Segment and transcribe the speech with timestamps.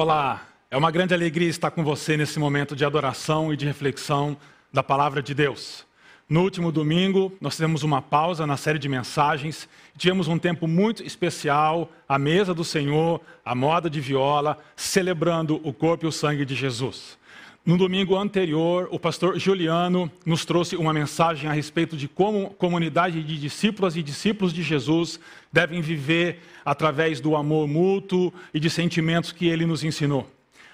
[0.00, 4.34] Olá, é uma grande alegria estar com você nesse momento de adoração e de reflexão
[4.72, 5.84] da palavra de Deus.
[6.26, 9.68] No último domingo, nós tivemos uma pausa na série de mensagens,
[9.98, 15.70] tivemos um tempo muito especial, à mesa do Senhor, a moda de viola, celebrando o
[15.70, 17.18] corpo e o sangue de Jesus.
[17.64, 23.22] No domingo anterior, o pastor Juliano nos trouxe uma mensagem a respeito de como comunidade
[23.22, 25.20] de discípulos e discípulos de Jesus
[25.52, 30.26] devem viver através do amor mútuo e de sentimentos que ele nos ensinou.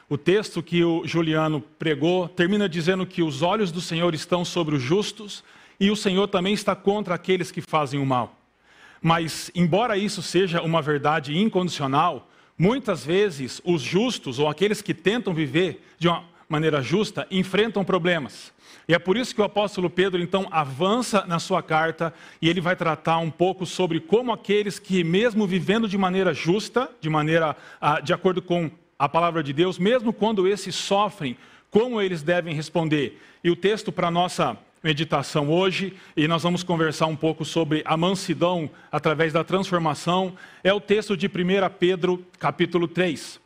[0.08, 4.76] O texto que o Juliano pregou termina dizendo que os olhos do Senhor estão sobre
[4.76, 5.42] os justos
[5.80, 8.36] e o Senhor também está contra aqueles que fazem o mal.
[9.02, 15.34] Mas, embora isso seja uma verdade incondicional, muitas vezes os justos ou aqueles que tentam
[15.34, 18.52] viver de uma maneira justa, enfrentam problemas.
[18.88, 22.60] E é por isso que o apóstolo Pedro então avança na sua carta e ele
[22.60, 27.56] vai tratar um pouco sobre como aqueles que, mesmo vivendo de maneira justa, de maneira
[27.80, 31.36] ah, de acordo com a palavra de Deus, mesmo quando esses sofrem,
[31.68, 33.20] como eles devem responder.
[33.42, 37.96] E o texto para nossa meditação hoje, e nós vamos conversar um pouco sobre a
[37.96, 41.30] mansidão através da transformação, é o texto de 1
[41.76, 43.40] Pedro, capítulo 3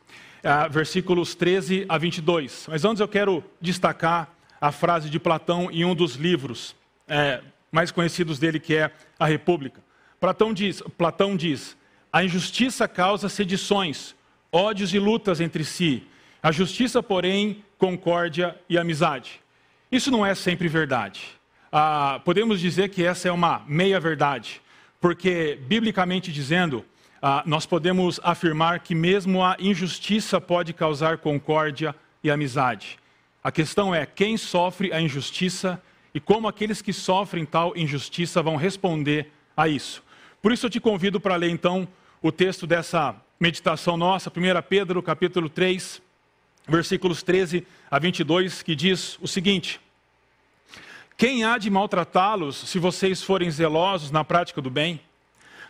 [0.69, 2.67] versículos 13 a 22.
[2.69, 6.75] Mas antes eu quero destacar a frase de Platão em um dos livros
[7.07, 9.81] é, mais conhecidos dele, que é A República.
[10.19, 11.77] Platão diz, Platão diz:
[12.11, 14.15] a injustiça causa sedições,
[14.51, 16.03] ódios e lutas entre si.
[16.43, 19.41] A justiça, porém, concórdia e amizade.
[19.91, 21.21] Isso não é sempre verdade.
[21.71, 24.61] Ah, podemos dizer que essa é uma meia-verdade,
[24.99, 26.85] porque, biblicamente dizendo,
[27.21, 32.97] ah, nós podemos afirmar que mesmo a injustiça pode causar concórdia e amizade.
[33.43, 35.81] A questão é quem sofre a injustiça
[36.13, 40.03] e como aqueles que sofrem tal injustiça vão responder a isso.
[40.41, 41.87] Por isso eu te convido para ler então
[42.21, 44.33] o texto dessa meditação nossa, 1
[44.67, 46.01] Pedro capítulo 3,
[46.67, 49.79] versículos 13 a 22, que diz o seguinte:
[51.15, 54.99] Quem há de maltratá-los se vocês forem zelosos na prática do bem?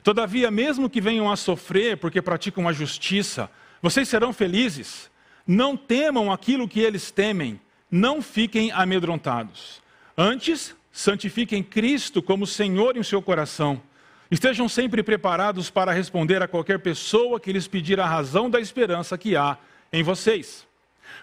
[0.04, 3.50] Todavia, mesmo que venham a sofrer porque praticam a justiça,
[3.82, 5.12] vocês serão felizes.
[5.46, 9.82] Não temam aquilo que eles temem, não fiquem amedrontados.
[10.18, 13.82] Antes, santifiquem Cristo como Senhor em seu coração.
[14.30, 19.18] Estejam sempre preparados para responder a qualquer pessoa que lhes pedir a razão da esperança
[19.18, 19.58] que há
[19.92, 20.66] em vocês.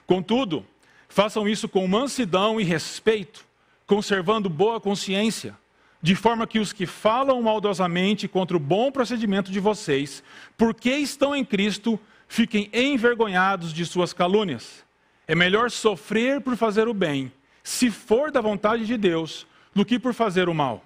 [0.07, 0.65] Contudo,
[1.09, 3.45] façam isso com mansidão e respeito,
[3.87, 5.57] conservando boa consciência
[6.01, 10.23] de forma que os que falam maldosamente contra o bom procedimento de vocês,
[10.57, 11.99] porque estão em Cristo,
[12.29, 14.85] fiquem envergonhados de suas calúnias.
[15.27, 17.33] É melhor sofrer por fazer o bem,
[17.63, 20.85] se for da vontade de Deus, do que por fazer o mal.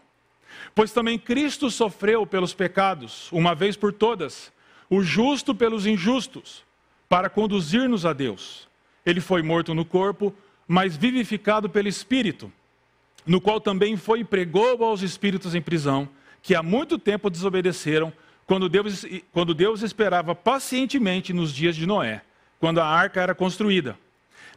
[0.74, 4.50] Pois também Cristo sofreu pelos pecados, uma vez por todas,
[4.88, 6.64] o justo pelos injustos,
[7.08, 8.68] para conduzir-nos a Deus.
[9.04, 10.34] Ele foi morto no corpo,
[10.66, 12.50] mas vivificado pelo Espírito
[13.26, 16.08] no qual também foi e pregou aos espíritos em prisão,
[16.42, 18.12] que há muito tempo desobedeceram,
[18.46, 22.22] quando Deus, quando Deus esperava pacientemente nos dias de Noé,
[22.58, 23.96] quando a arca era construída.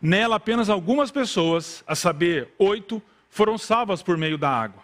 [0.02, 4.84] Nela, apenas algumas pessoas, a saber, oito, foram salvas por meio da água.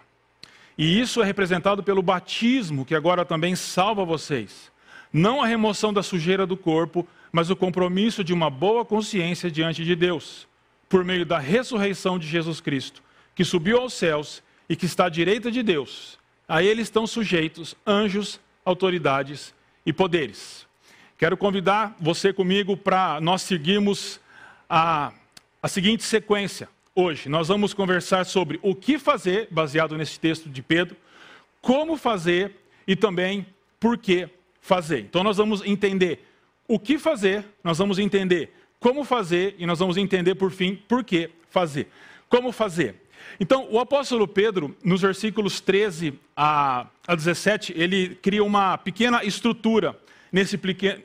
[0.77, 4.71] E isso é representado pelo batismo, que agora também salva vocês.
[5.11, 9.83] Não a remoção da sujeira do corpo, mas o compromisso de uma boa consciência diante
[9.83, 10.47] de Deus,
[10.87, 13.01] por meio da ressurreição de Jesus Cristo
[13.41, 16.19] que subiu aos céus e que está à direita de Deus.
[16.47, 19.51] A ele estão sujeitos anjos, autoridades
[19.83, 20.67] e poderes.
[21.17, 24.19] Quero convidar você comigo para nós seguirmos
[24.69, 25.11] a,
[25.59, 27.29] a seguinte sequência hoje.
[27.29, 30.95] Nós vamos conversar sobre o que fazer, baseado nesse texto de Pedro,
[31.61, 33.43] como fazer e também
[33.79, 34.29] por que
[34.61, 34.99] fazer.
[34.99, 36.27] Então nós vamos entender
[36.67, 41.03] o que fazer, nós vamos entender como fazer e nós vamos entender por fim por
[41.03, 41.87] que fazer.
[42.29, 43.00] Como fazer?
[43.39, 49.97] Então, o apóstolo Pedro, nos versículos 13 a, 17, ele cria uma pequena estrutura
[50.31, 50.59] nesse,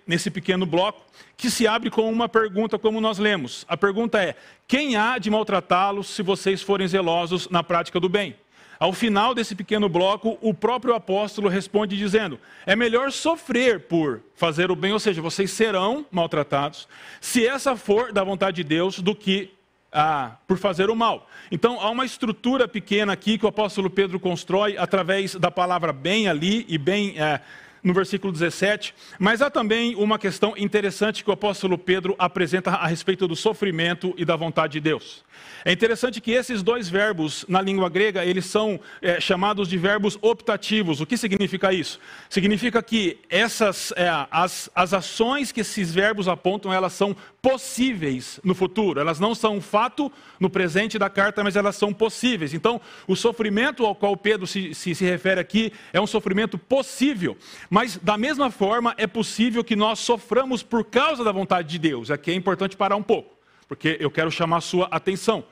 [0.06, 1.04] nesse pequeno bloco,
[1.36, 3.64] que se abre com uma pergunta, como nós lemos.
[3.68, 4.34] A pergunta é:
[4.68, 8.36] quem há de maltratá-los se vocês forem zelosos na prática do bem?
[8.78, 14.70] Ao final desse pequeno bloco, o próprio apóstolo responde dizendo: é melhor sofrer por fazer
[14.70, 16.86] o bem, ou seja, vocês serão maltratados,
[17.20, 19.56] se essa for da vontade de Deus, do que
[19.93, 21.29] ah, por fazer o mal.
[21.50, 26.29] Então, há uma estrutura pequena aqui que o apóstolo Pedro constrói através da palavra bem
[26.29, 27.41] ali e bem é,
[27.87, 28.93] no versículo 17.
[29.17, 34.12] Mas há também uma questão interessante que o apóstolo Pedro apresenta a respeito do sofrimento
[34.19, 35.25] e da vontade de Deus.
[35.65, 40.19] É interessante que esses dois verbos na língua grega, eles são é, chamados de verbos
[40.21, 41.00] optativos.
[41.00, 42.00] O que significa isso?
[42.29, 48.56] Significa que essas, é, as, as ações que esses verbos apontam, elas são possíveis no
[48.56, 48.98] futuro.
[48.98, 50.10] Elas não são um fato
[50.40, 52.52] no presente da carta, mas elas são possíveis.
[52.52, 57.38] Então, o sofrimento ao qual Pedro se, se, se refere aqui é um sofrimento possível.
[57.70, 62.10] Mas, da mesma forma, é possível que nós soframos por causa da vontade de Deus.
[62.10, 63.37] Aqui é importante parar um pouco,
[63.69, 65.44] porque eu quero chamar a sua atenção.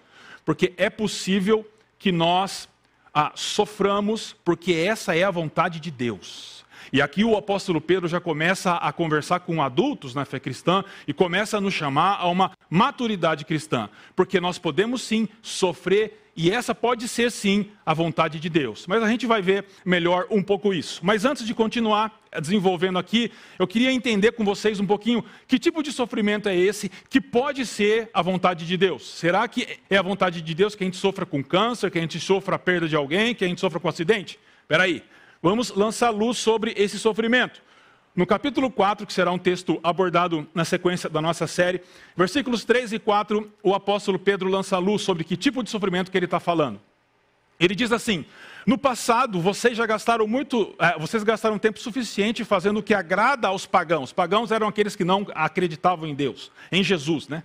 [0.44, 1.64] Porque é possível
[1.96, 2.68] que nós
[3.14, 6.63] ah, soframos, porque essa é a vontade de Deus.
[6.92, 11.12] E aqui o apóstolo Pedro já começa a conversar com adultos na fé cristã e
[11.12, 16.74] começa a nos chamar a uma maturidade cristã, porque nós podemos sim sofrer e essa
[16.74, 18.86] pode ser sim a vontade de Deus.
[18.88, 21.00] Mas a gente vai ver melhor um pouco isso.
[21.04, 25.82] Mas antes de continuar desenvolvendo aqui, eu queria entender com vocês um pouquinho que tipo
[25.82, 29.08] de sofrimento é esse que pode ser a vontade de Deus.
[29.08, 32.00] Será que é a vontade de Deus que a gente sofra com câncer, que a
[32.00, 34.38] gente sofra a perda de alguém, que a gente sofra com acidente?
[34.62, 35.04] Espera aí.
[35.44, 37.60] Vamos lançar luz sobre esse sofrimento.
[38.16, 41.82] No capítulo 4, que será um texto abordado na sequência da nossa série,
[42.16, 46.16] versículos 3 e 4, o apóstolo Pedro lança luz sobre que tipo de sofrimento que
[46.16, 46.80] ele está falando.
[47.58, 48.24] Ele diz assim:
[48.66, 53.48] No passado, vocês já gastaram muito, é, vocês gastaram tempo suficiente fazendo o que agrada
[53.48, 54.12] aos pagãos.
[54.12, 57.42] Pagãos eram aqueles que não acreditavam em Deus, em Jesus, né?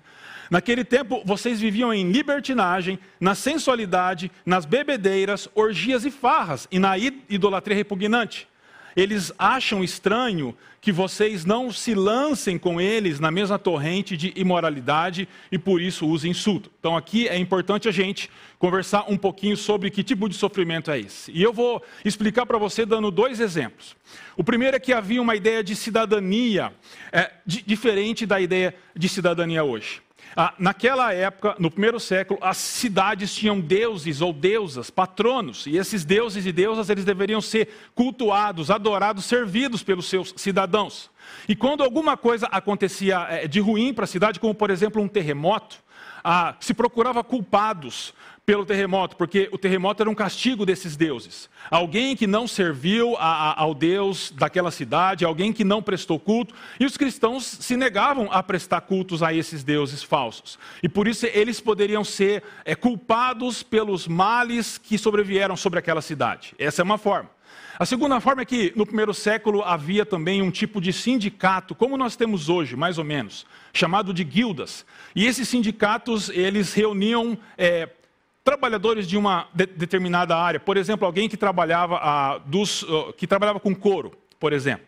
[0.50, 6.98] Naquele tempo, vocês viviam em libertinagem, na sensualidade, nas bebedeiras, orgias e farras, e na
[6.98, 8.48] idolatria repugnante.
[8.96, 15.28] Eles acham estranho que vocês não se lancem com eles na mesma torrente de imoralidade
[15.52, 16.72] e por isso usem insulto.
[16.80, 21.00] Então aqui é importante a gente conversar um pouquinho sobre que tipo de sofrimento é
[21.00, 21.32] esse.
[21.32, 23.96] E eu vou explicar para você dando dois exemplos.
[24.38, 26.72] O primeiro é que havia uma ideia de cidadania
[27.12, 30.02] é, diferente da ideia de cidadania hoje.
[30.36, 36.06] Ah, naquela época, no primeiro século, as cidades tinham deuses ou deusas, patronos, e esses
[36.06, 41.10] deuses e deusas eles deveriam ser cultuados, adorados, servidos pelos seus cidadãos.
[41.48, 45.08] E quando alguma coisa acontecia eh, de ruim para a cidade, como por exemplo um
[45.08, 45.78] terremoto,
[46.24, 48.14] ah, se procurava culpados
[48.50, 51.48] pelo terremoto, porque o terremoto era um castigo desses deuses.
[51.70, 56.56] Alguém que não serviu a, a, ao Deus daquela cidade, alguém que não prestou culto,
[56.80, 60.58] e os cristãos se negavam a prestar cultos a esses deuses falsos.
[60.82, 66.56] E por isso eles poderiam ser é, culpados pelos males que sobrevieram sobre aquela cidade.
[66.58, 67.30] Essa é uma forma.
[67.78, 71.96] A segunda forma é que no primeiro século havia também um tipo de sindicato, como
[71.96, 74.88] nós temos hoje, mais ou menos, chamado de guildas.
[75.16, 77.88] E esses sindicatos, eles reuniam é,
[78.50, 83.28] trabalhadores de uma de, determinada área, por exemplo, alguém que trabalhava, ah, dos, uh, que
[83.28, 84.88] trabalhava com couro, por exemplo.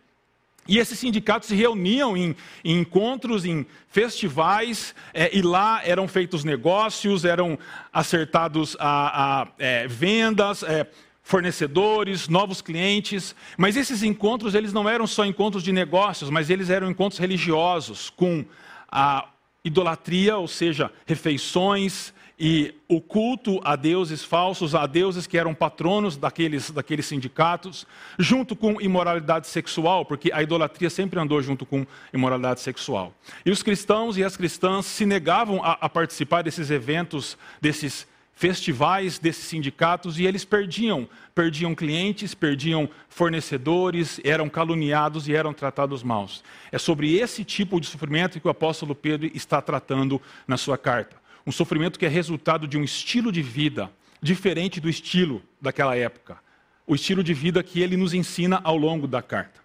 [0.67, 2.35] E esses sindicatos se reuniam em,
[2.65, 7.57] em encontros, em festivais, é, e lá eram feitos negócios, eram
[7.93, 10.87] acertados a, a é, vendas, é,
[11.21, 13.35] fornecedores, novos clientes.
[13.59, 18.09] Mas esses encontros, eles não eram só encontros de negócios, mas eles eram encontros religiosos,
[18.09, 18.43] com
[18.91, 19.27] a
[19.63, 22.11] idolatria, ou seja, refeições,
[22.43, 27.85] e o culto a deuses falsos, a deuses que eram patronos daqueles, daqueles sindicatos,
[28.17, 33.13] junto com imoralidade sexual, porque a idolatria sempre andou junto com imoralidade sexual.
[33.45, 39.19] E os cristãos e as cristãs se negavam a, a participar desses eventos, desses festivais,
[39.19, 46.43] desses sindicatos, e eles perdiam, perdiam clientes, perdiam fornecedores, eram caluniados e eram tratados maus.
[46.71, 51.20] É sobre esse tipo de sofrimento que o apóstolo Pedro está tratando na sua carta
[51.45, 56.37] um sofrimento que é resultado de um estilo de vida diferente do estilo daquela época,
[56.85, 59.61] o estilo de vida que ele nos ensina ao longo da carta.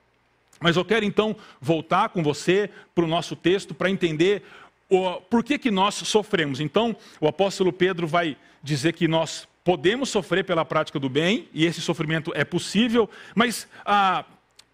[0.60, 4.42] Mas eu quero então voltar com você para o nosso texto para entender
[4.88, 6.60] o, por que, que nós sofremos.
[6.60, 11.66] Então, o apóstolo Pedro vai dizer que nós podemos sofrer pela prática do bem, e
[11.66, 14.24] esse sofrimento é possível, mas ah,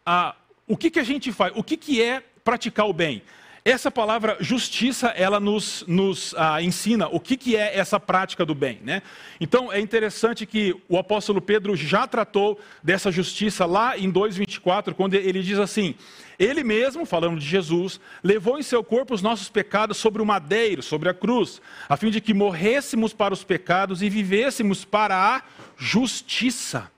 [0.04, 0.36] ah,
[0.68, 1.52] o que, que a gente faz?
[1.56, 3.22] O que, que é praticar o bem?
[3.64, 8.56] Essa palavra justiça, ela nos, nos ah, ensina o que, que é essa prática do
[8.56, 8.80] bem.
[8.82, 9.02] Né?
[9.40, 15.14] Então, é interessante que o apóstolo Pedro já tratou dessa justiça lá em 2,24, quando
[15.14, 15.94] ele diz assim:
[16.40, 20.82] Ele mesmo, falando de Jesus, levou em seu corpo os nossos pecados sobre o madeiro,
[20.82, 25.42] sobre a cruz, a fim de que morrêssemos para os pecados e vivêssemos para a
[25.76, 26.90] justiça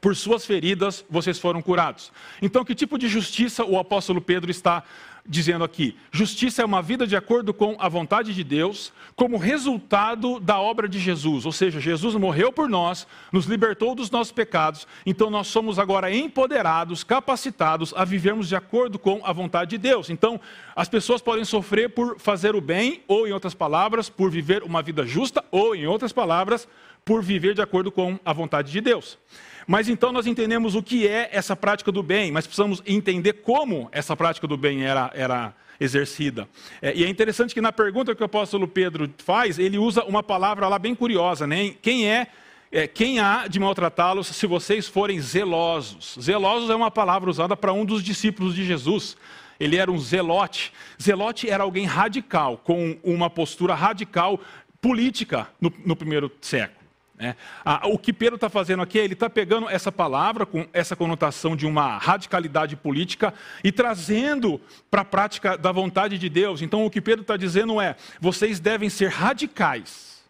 [0.00, 2.10] por suas feridas vocês foram curados.
[2.40, 4.82] Então, que tipo de justiça o apóstolo Pedro está
[5.30, 10.40] dizendo aqui: justiça é uma vida de acordo com a vontade de Deus, como resultado
[10.40, 11.46] da obra de Jesus.
[11.46, 16.12] Ou seja, Jesus morreu por nós, nos libertou dos nossos pecados, então nós somos agora
[16.12, 20.10] empoderados, capacitados a vivermos de acordo com a vontade de Deus.
[20.10, 20.40] Então,
[20.74, 24.82] as pessoas podem sofrer por fazer o bem, ou em outras palavras, por viver uma
[24.82, 26.66] vida justa, ou em outras palavras,
[27.04, 29.18] por viver de acordo com a vontade de Deus.
[29.66, 33.88] Mas então nós entendemos o que é essa prática do bem, mas precisamos entender como
[33.92, 36.46] essa prática do bem era, era, exercida.
[36.82, 40.22] É, e é interessante que na pergunta que o apóstolo Pedro faz, ele usa uma
[40.22, 41.74] palavra lá bem curiosa, né?
[41.80, 42.26] Quem é,
[42.70, 46.18] é quem há de maltratá-los se vocês forem zelosos?
[46.20, 49.16] Zelosos é uma palavra usada para um dos discípulos de Jesus.
[49.58, 50.72] Ele era um zelote.
[51.02, 54.38] Zelote era alguém radical, com uma postura radical
[54.80, 56.79] política no, no primeiro século.
[57.22, 57.36] É.
[57.62, 60.96] Ah, o que Pedro está fazendo aqui é ele está pegando essa palavra com essa
[60.96, 64.58] conotação de uma radicalidade política e trazendo
[64.90, 66.62] para a prática da vontade de Deus.
[66.62, 70.24] Então, o que Pedro está dizendo é: vocês devem ser radicais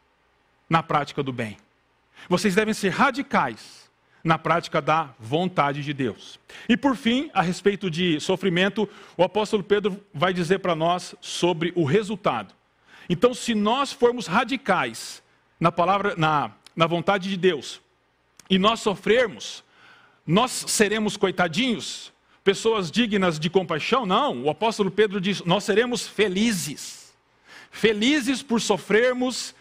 [0.68, 1.56] na prática do bem.
[2.28, 3.88] Vocês devem ser radicais
[4.24, 6.40] na prática da vontade de Deus.
[6.68, 11.72] E por fim, a respeito de sofrimento, o apóstolo Pedro vai dizer para nós sobre
[11.76, 12.52] o resultado.
[13.08, 15.22] Então, se nós formos radicais
[15.58, 17.80] na palavra, na na vontade de Deus,
[18.48, 19.62] e nós sofrermos,
[20.26, 22.12] nós seremos coitadinhos,
[22.42, 24.04] pessoas dignas de compaixão?
[24.06, 27.12] Não, o apóstolo Pedro diz: nós seremos felizes.
[27.70, 29.54] Felizes por sofrermos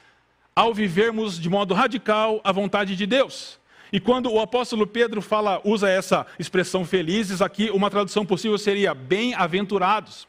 [0.56, 3.60] ao vivermos de modo radical a vontade de Deus.
[3.92, 8.94] E quando o apóstolo Pedro fala, usa essa expressão felizes, aqui uma tradução possível seria
[8.94, 10.28] bem-aventurados.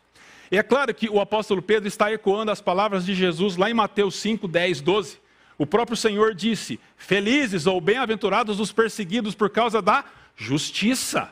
[0.51, 3.75] E é claro que o apóstolo Pedro está ecoando as palavras de Jesus lá em
[3.75, 5.19] Mateus 5, 10, 12.
[5.61, 11.31] O próprio Senhor disse: Felizes ou bem-aventurados os perseguidos por causa da justiça,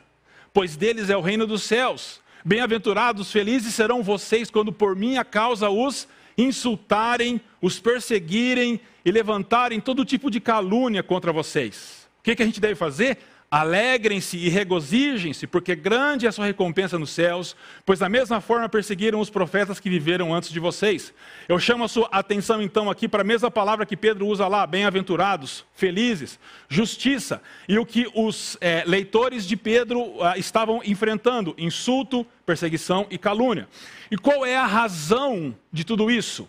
[0.53, 2.21] pois deles é o reino dos céus.
[2.45, 6.07] Bem-aventurados, felizes serão vocês quando por minha causa os
[6.37, 12.07] insultarem, os perseguirem e levantarem todo tipo de calúnia contra vocês.
[12.21, 13.17] O que, que a gente deve fazer?
[13.51, 18.69] Alegrem-se e regozijem-se, porque grande é a sua recompensa nos céus, pois da mesma forma
[18.69, 21.15] perseguiram os profetas que viveram antes de vocês.
[21.49, 24.67] Eu chamo a sua atenção então aqui para a mesma palavra que Pedro usa lá:
[24.67, 26.39] bem-aventurados, felizes,
[26.69, 33.17] justiça, e o que os é, leitores de Pedro ah, estavam enfrentando: insulto, perseguição e
[33.17, 33.67] calúnia.
[34.11, 36.47] E qual é a razão de tudo isso?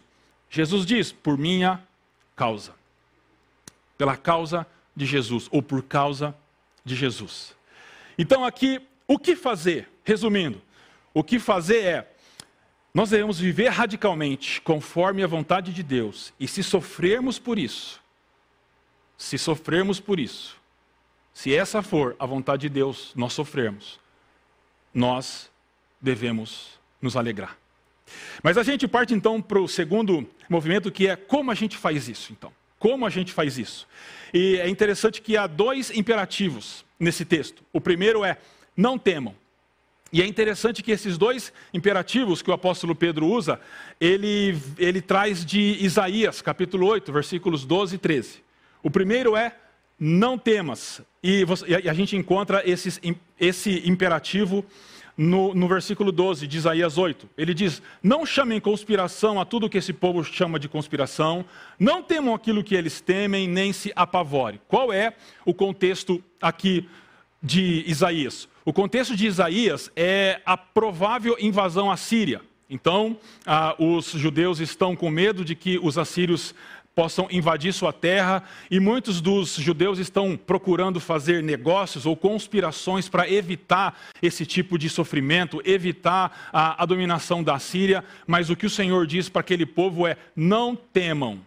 [0.49, 1.81] Jesus diz: por minha
[2.35, 2.73] causa.
[3.97, 6.48] Pela causa de Jesus, ou por causa de
[6.89, 7.55] de Jesus.
[8.17, 9.87] Então, aqui, o que fazer?
[10.03, 10.61] Resumindo,
[11.13, 12.11] o que fazer é,
[12.93, 18.01] nós devemos viver radicalmente conforme a vontade de Deus, e se sofrermos por isso,
[19.17, 20.57] se sofrermos por isso,
[21.33, 23.99] se essa for a vontade de Deus, nós sofrermos,
[24.93, 25.49] nós
[26.01, 27.57] devemos nos alegrar.
[28.41, 32.09] Mas a gente parte então para o segundo movimento, que é como a gente faz
[32.09, 32.51] isso, então.
[32.79, 33.87] Como a gente faz isso?
[34.33, 37.61] E é interessante que há dois imperativos nesse texto.
[37.73, 38.37] O primeiro é:
[38.75, 39.35] não temam.
[40.11, 43.59] E é interessante que esses dois imperativos que o apóstolo Pedro usa,
[44.01, 48.43] ele, ele traz de Isaías, capítulo 8, versículos 12 e 13.
[48.81, 49.55] O primeiro é:
[49.99, 51.01] não temas.
[51.21, 52.99] E, você, e a gente encontra esses,
[53.39, 54.65] esse imperativo
[55.21, 57.29] no, no, versículo 12 de Isaías 8.
[57.37, 61.43] Ele diz: Não chamem conspiração a tudo que esse povo chama de conspiração,
[61.77, 64.61] não temam aquilo que eles temem, nem se apavore.
[64.65, 66.87] Qual é o contexto aqui
[67.43, 68.47] de Isaías?
[68.63, 72.39] O contexto de Isaías é a provável invasão à Síria.
[72.69, 76.55] Então, ah, os judeus estão com medo de que os assírios
[76.95, 83.29] possam invadir sua terra, e muitos dos judeus estão procurando fazer negócios ou conspirações para
[83.29, 88.69] evitar esse tipo de sofrimento, evitar a, a dominação da Síria, mas o que o
[88.69, 91.39] Senhor diz para aquele povo é: não temam,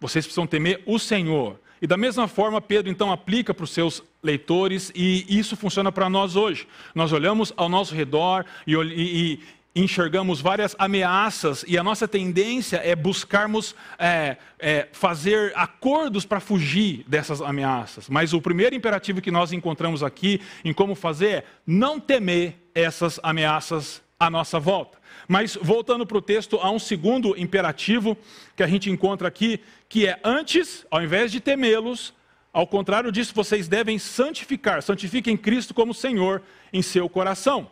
[0.00, 1.60] vocês precisam temer o Senhor.
[1.82, 6.08] E da mesma forma, Pedro então aplica para os seus leitores, e isso funciona para
[6.08, 6.66] nós hoje.
[6.94, 9.40] Nós olhamos ao nosso redor e, e,
[9.74, 17.04] enxergamos várias ameaças e a nossa tendência é buscarmos é, é, fazer acordos para fugir
[17.08, 18.08] dessas ameaças.
[18.08, 23.18] Mas o primeiro imperativo que nós encontramos aqui em como fazer é não temer essas
[23.22, 24.98] ameaças à nossa volta.
[25.26, 28.16] Mas voltando para o texto, há um segundo imperativo
[28.54, 32.12] que a gente encontra aqui, que é antes, ao invés de temê-los,
[32.52, 37.70] ao contrário disso, vocês devem santificar, santifiquem Cristo como Senhor em seu coração.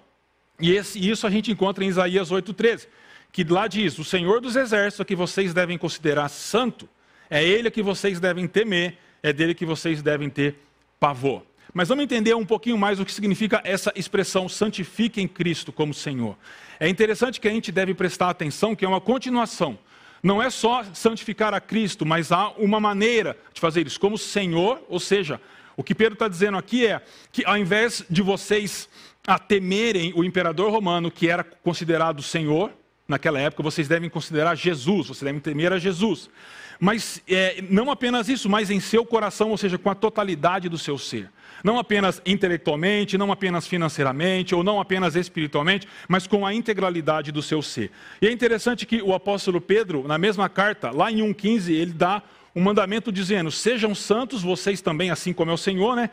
[0.60, 2.86] E esse, isso a gente encontra em Isaías 8,13,
[3.32, 6.88] que lá diz: O Senhor dos Exércitos, que vocês devem considerar santo,
[7.28, 10.56] é Ele que vocês devem temer, é dele que vocês devem ter
[10.98, 11.42] pavor.
[11.72, 16.36] Mas vamos entender um pouquinho mais o que significa essa expressão santifiquem Cristo como Senhor.
[16.80, 19.78] É interessante que a gente deve prestar atenção que é uma continuação.
[20.22, 24.82] Não é só santificar a Cristo, mas há uma maneira de fazer isso como Senhor,
[24.88, 25.40] ou seja,
[25.76, 27.00] o que Pedro está dizendo aqui é
[27.32, 28.88] que ao invés de vocês
[29.30, 32.72] a temerem o imperador romano, que era considerado senhor,
[33.06, 36.28] naquela época, vocês devem considerar Jesus, vocês devem temer a Jesus.
[36.80, 40.76] Mas é, não apenas isso, mas em seu coração, ou seja, com a totalidade do
[40.76, 41.30] seu ser.
[41.62, 47.40] Não apenas intelectualmente, não apenas financeiramente, ou não apenas espiritualmente, mas com a integralidade do
[47.40, 47.92] seu ser.
[48.20, 52.20] E é interessante que o apóstolo Pedro, na mesma carta, lá em 1,15, ele dá
[52.52, 56.10] um mandamento dizendo: Sejam santos, vocês também, assim como é o Senhor, né?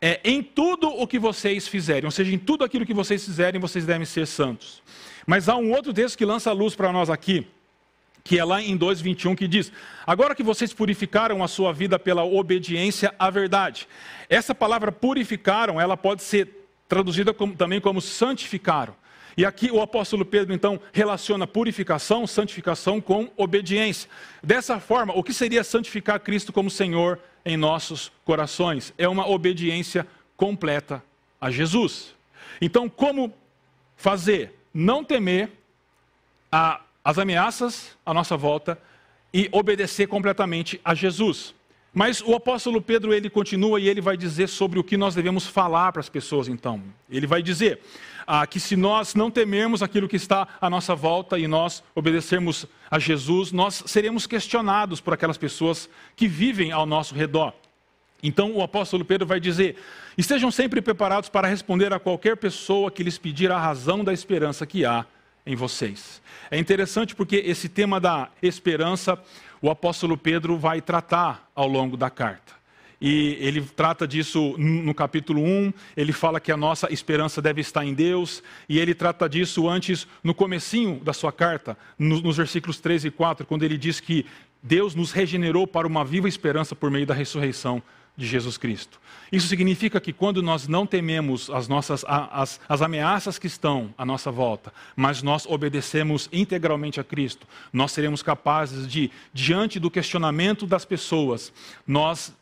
[0.00, 3.60] É, em tudo o que vocês fizerem, ou seja, em tudo aquilo que vocês fizerem,
[3.60, 4.80] vocês devem ser santos.
[5.26, 7.46] Mas há um outro texto que lança a luz para nós aqui,
[8.22, 9.72] que é lá em 2,21, que diz:
[10.06, 13.88] Agora que vocês purificaram a sua vida pela obediência à verdade.
[14.28, 16.48] Essa palavra purificaram, ela pode ser
[16.88, 18.94] traduzida como, também como santificaram.
[19.38, 24.10] E aqui o apóstolo Pedro, então, relaciona purificação, santificação com obediência.
[24.42, 28.92] Dessa forma, o que seria santificar Cristo como Senhor em nossos corações?
[28.98, 30.04] É uma obediência
[30.36, 31.00] completa
[31.40, 32.16] a Jesus.
[32.60, 33.32] Então, como
[33.96, 34.58] fazer?
[34.74, 35.52] Não temer
[36.50, 38.76] a, as ameaças à nossa volta
[39.32, 41.54] e obedecer completamente a Jesus.
[41.98, 45.48] Mas o apóstolo Pedro ele continua e ele vai dizer sobre o que nós devemos
[45.48, 46.80] falar para as pessoas então.
[47.10, 47.80] Ele vai dizer:
[48.24, 52.66] ah, que se nós não temermos aquilo que está à nossa volta e nós obedecermos
[52.88, 57.52] a Jesus, nós seremos questionados por aquelas pessoas que vivem ao nosso redor.
[58.22, 59.74] Então o apóstolo Pedro vai dizer:
[60.16, 64.64] estejam sempre preparados para responder a qualquer pessoa que lhes pedir a razão da esperança
[64.64, 65.04] que há
[65.48, 66.22] em vocês.
[66.48, 69.18] É interessante porque esse tema da esperança,
[69.60, 72.58] o apóstolo Pedro vai tratar ao longo da carta.
[73.00, 77.84] E ele trata disso no capítulo 1, ele fala que a nossa esperança deve estar
[77.84, 83.04] em Deus, e ele trata disso antes no comecinho da sua carta, nos versículos 3
[83.04, 84.26] e 4, quando ele diz que
[84.60, 87.80] Deus nos regenerou para uma viva esperança por meio da ressurreição
[88.18, 89.00] de Jesus Cristo.
[89.30, 94.04] Isso significa que quando nós não tememos as, nossas, as, as ameaças que estão à
[94.04, 100.66] nossa volta, mas nós obedecemos integralmente a Cristo, nós seremos capazes de, diante do questionamento
[100.66, 101.52] das pessoas,
[101.86, 102.36] nós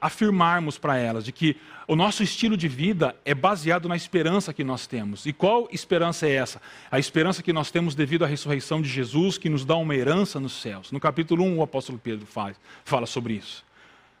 [0.00, 1.56] afirmarmos para elas de que
[1.88, 5.26] o nosso estilo de vida é baseado na esperança que nós temos.
[5.26, 6.62] E qual esperança é essa?
[6.90, 10.38] A esperança que nós temos devido à ressurreição de Jesus, que nos dá uma herança
[10.38, 10.92] nos céus.
[10.92, 13.66] No capítulo 1, o apóstolo Pedro faz, fala sobre isso.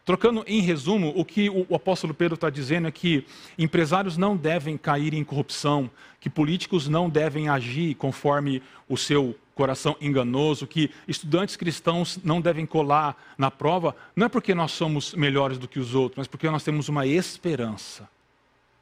[0.08, 3.26] Trocando em resumo, o que o apóstolo Pedro está dizendo é que
[3.58, 9.94] empresários não devem cair em corrupção, que políticos não devem agir conforme o seu coração
[10.00, 15.58] enganoso, que estudantes cristãos não devem colar na prova, não é porque nós somos melhores
[15.58, 18.08] do que os outros, mas porque nós temos uma esperança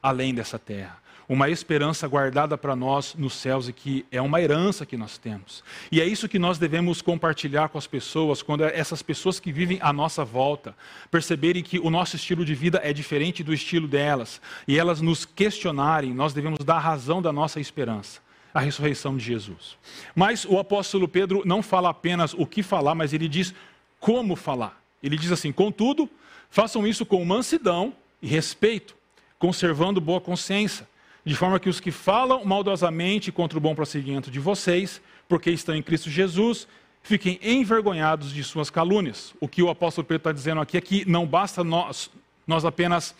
[0.01, 0.97] além dessa terra.
[1.29, 5.65] Uma esperança guardada para nós nos céus e que é uma herança que nós temos.
[5.91, 9.79] E é isso que nós devemos compartilhar com as pessoas, quando essas pessoas que vivem
[9.81, 10.75] à nossa volta
[11.11, 15.25] perceberem que o nosso estilo de vida é diferente do estilo delas e elas nos
[15.25, 18.25] questionarem, nós devemos dar razão da nossa esperança
[18.57, 19.77] a ressurreição de Jesus.
[20.15, 23.55] Mas o apóstolo Pedro não fala apenas o que falar, mas ele diz
[24.01, 24.83] como falar.
[25.03, 26.09] Ele diz assim: contudo,
[26.49, 28.97] façam isso com mansidão e respeito,
[29.39, 30.89] conservando boa consciência,
[31.27, 35.75] de forma que os que falam maldosamente contra o bom prosseguimento de vocês, porque estão
[35.75, 36.69] em Cristo Jesus,
[37.03, 39.35] fiquem envergonhados de suas calúnias.
[39.41, 42.09] O que o apóstolo Pedro está dizendo aqui é que não basta nós,
[42.47, 43.13] nós apenas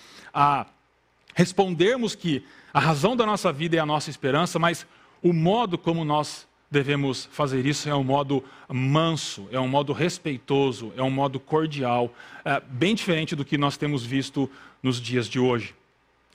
[1.35, 4.87] respondermos que a razão da nossa vida é a nossa esperança, mas
[5.21, 10.93] o modo como nós devemos fazer isso é um modo manso, é um modo respeitoso,
[10.97, 12.15] é um modo cordial,
[12.45, 14.49] é bem diferente do que nós temos visto
[14.81, 15.75] nos dias de hoje.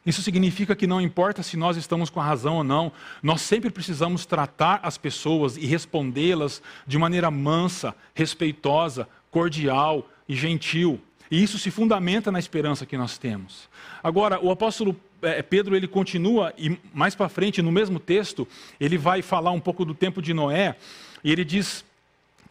[0.05, 3.69] Isso significa que não importa se nós estamos com a razão ou não, nós sempre
[3.69, 10.99] precisamos tratar as pessoas e respondê-las de maneira mansa, respeitosa, cordial e gentil.
[11.29, 13.69] E isso se fundamenta na esperança que nós temos.
[14.03, 18.47] Agora, o apóstolo é, Pedro ele continua, e mais para frente, no mesmo texto,
[18.79, 20.75] ele vai falar um pouco do tempo de Noé,
[21.23, 21.85] e ele diz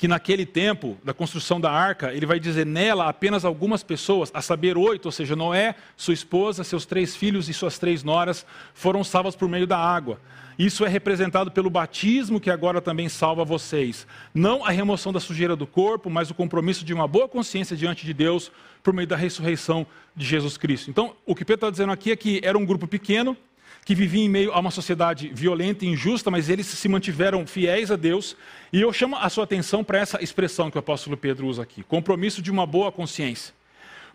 [0.00, 4.40] que naquele tempo da construção da arca, ele vai dizer nela apenas algumas pessoas, a
[4.40, 9.04] saber oito, ou seja, Noé, sua esposa, seus três filhos e suas três noras, foram
[9.04, 10.18] salvas por meio da água.
[10.58, 14.06] Isso é representado pelo batismo que agora também salva vocês.
[14.32, 18.06] Não a remoção da sujeira do corpo, mas o compromisso de uma boa consciência diante
[18.06, 18.50] de Deus
[18.82, 19.86] por meio da ressurreição
[20.16, 20.88] de Jesus Cristo.
[20.88, 23.36] Então, o que Pedro está dizendo aqui é que era um grupo pequeno,
[23.84, 27.90] que vivia em meio a uma sociedade violenta e injusta, mas eles se mantiveram fiéis
[27.90, 28.36] a Deus.
[28.72, 31.82] E eu chamo a sua atenção para essa expressão que o apóstolo Pedro usa aqui:
[31.82, 33.54] compromisso de uma boa consciência.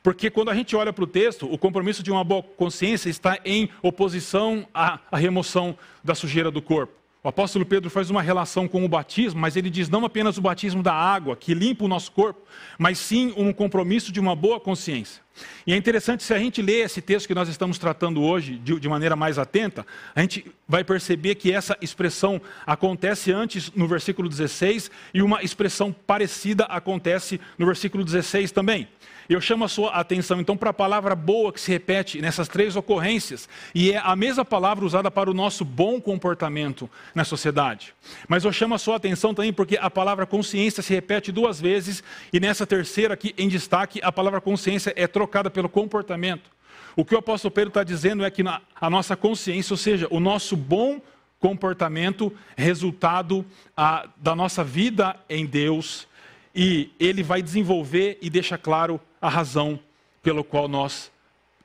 [0.05, 3.39] Porque quando a gente olha para o texto, o compromisso de uma boa consciência está
[3.43, 6.93] em oposição à, remoção da sujeira do corpo.
[7.25, 10.41] O apóstolo Pedro faz uma relação com o batismo, mas ele diz não apenas o
[10.43, 12.39] batismo da água, que limpa o nosso corpo,
[12.77, 15.23] mas sim um compromisso de uma boa consciência.
[15.65, 18.79] E é interessante, se a gente lê esse texto que nós estamos tratando hoje de,
[18.79, 24.29] de, maneira mais atenta, a gente vai perceber que essa expressão acontece antes no versículo
[24.29, 28.87] 16 e uma expressão parecida acontece no versículo 16 também.
[29.27, 32.75] Eu chamo a sua atenção então para a palavra boa que se repete nessas três
[32.75, 37.93] ocorrências, e é a mesma palavra usada para o nosso bom comportamento na sociedade.
[38.27, 42.03] Mas eu chamo a sua atenção também porque a palavra consciência se repete duas vezes,
[42.31, 46.51] e nessa terceira aqui em destaque, a palavra consciência é trocada pelo comportamento.
[46.95, 48.43] O que o apóstolo Pedro está dizendo é que
[48.79, 51.01] a nossa consciência, ou seja, o nosso bom
[51.39, 56.07] comportamento, resultado a, da nossa vida em Deus,
[56.55, 59.79] e ele vai desenvolver e deixa claro a razão
[60.21, 61.11] pelo qual nós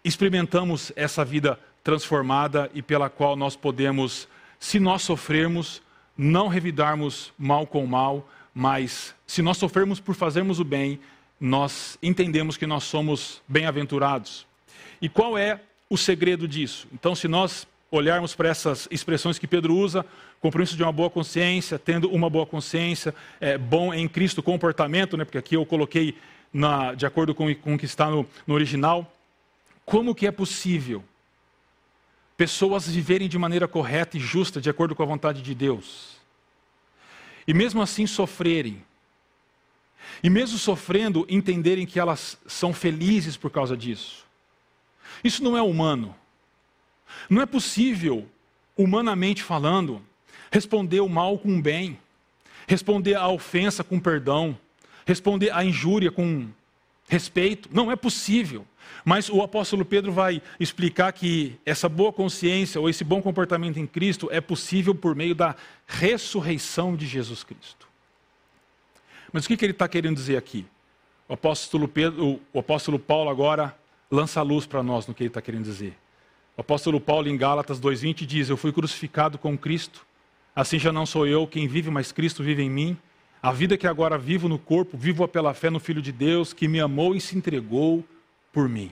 [0.04, 5.82] experimentamos essa vida transformada e pela qual nós podemos, se nós sofrermos,
[6.16, 11.00] não revidarmos mal com mal, mas se nós sofrermos por fazermos o bem,
[11.40, 14.46] nós entendemos que nós somos bem-aventurados.
[15.00, 16.86] E qual é o segredo disso?
[16.92, 20.04] Então, se nós olharmos para essas expressões que Pedro usa,
[20.40, 25.24] compromisso de uma boa consciência, tendo uma boa consciência, é, bom em Cristo comportamento, né,
[25.24, 26.14] porque aqui eu coloquei
[26.52, 29.12] na, de acordo com, com o que está no, no original,
[29.84, 31.04] como que é possível
[32.36, 36.16] pessoas viverem de maneira correta e justa, de acordo com a vontade de Deus,
[37.46, 38.82] e mesmo assim sofrerem,
[40.22, 44.26] e mesmo sofrendo, entenderem que elas são felizes por causa disso.
[45.22, 46.14] Isso não é humano.
[47.28, 48.28] Não é possível,
[48.76, 50.02] humanamente falando,
[50.50, 51.98] responder o mal com o bem,
[52.66, 54.58] responder a ofensa com perdão,
[55.06, 56.48] responder à injúria com
[57.08, 57.68] respeito.
[57.72, 58.66] Não é possível.
[59.04, 63.86] Mas o apóstolo Pedro vai explicar que essa boa consciência ou esse bom comportamento em
[63.86, 67.88] Cristo é possível por meio da ressurreição de Jesus Cristo.
[69.32, 70.66] Mas o que, ele está querendo dizer aqui?
[71.28, 73.76] O apóstolo, Pedro, o apóstolo Paulo agora
[74.10, 75.96] lança a luz para nós no que ele está querendo dizer.
[76.56, 80.04] O apóstolo Paulo em Gálatas 2,20 diz: Eu fui crucificado com Cristo,
[80.54, 82.98] assim já não sou eu quem vive, mas Cristo vive em mim.
[83.42, 86.68] A vida que agora vivo no corpo, vivo-a pela fé no Filho de Deus, que
[86.68, 88.04] me amou e se entregou
[88.52, 88.90] por mim.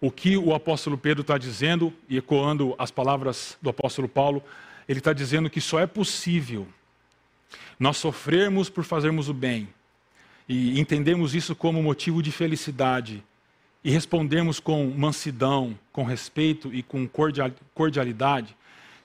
[0.00, 4.42] O que o apóstolo Pedro está dizendo, e ecoando as palavras do apóstolo Paulo,
[4.88, 6.66] ele está dizendo que só é possível
[7.78, 9.68] nós sofrermos por fazermos o bem
[10.48, 13.22] e entendemos isso como motivo de felicidade
[13.82, 17.08] e respondermos com mansidão, com respeito e com
[17.74, 18.56] cordialidade,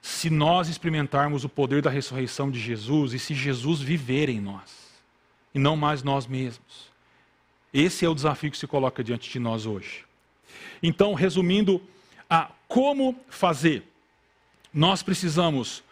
[0.02, 4.90] se nós experimentarmos o poder da ressurreição de Jesus e se Jesus viver em nós,
[5.54, 6.90] e não mais nós mesmos.
[7.74, 10.06] Esse é o desafio que se coloca diante de nós hoje.
[10.82, 11.82] Então, resumindo,
[12.30, 13.84] a como fazer?
[14.74, 15.84] Nós precisamos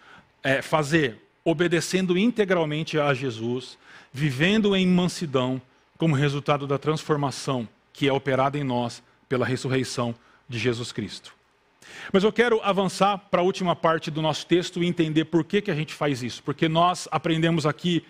[0.43, 3.78] é, fazer obedecendo integralmente a Jesus,
[4.12, 5.62] vivendo em mansidão,
[5.98, 10.13] como resultado da transformação que é operada em nós pela ressurreição
[10.48, 11.37] de Jesus Cristo.
[12.12, 15.62] Mas eu quero avançar para a última parte do nosso texto e entender por que,
[15.62, 16.43] que a gente faz isso.
[16.43, 18.04] Porque nós aprendemos aqui